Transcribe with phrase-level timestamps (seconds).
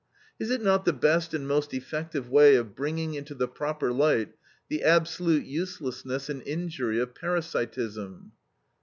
[0.39, 4.33] Is it not the best and most effective way of bringing into the proper light
[4.67, 8.31] the absolute uselessness and injury of parasitism?